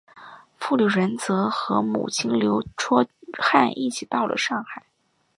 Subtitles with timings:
[0.57, 3.07] 傅履仁则和母亲刘倬
[3.37, 4.83] 汉一起到了上海。